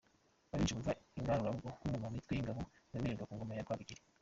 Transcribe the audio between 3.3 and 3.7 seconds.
ngoma ya